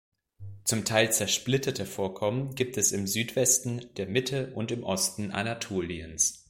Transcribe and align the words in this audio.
Zum 0.63 0.83
Teil 0.83 1.11
zersplitterte 1.13 1.85
Vorkommen 1.85 2.55
gibt 2.55 2.75
es 2.77 2.91
im 2.91 3.05
Südwesten, 3.05 3.85
der 3.97 4.07
Mitte 4.07 4.51
und 4.55 4.71
im 4.71 4.83
Osten 4.83 5.29
Anatoliens. 5.29 6.39